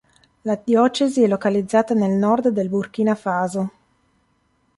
La 0.41 0.55
diocesi 0.65 1.21
è 1.21 1.27
localizzata 1.27 1.93
nel 1.93 2.09
nord 2.17 2.47
del 2.47 2.69
Burkina 2.69 3.13
Faso. 3.13 3.69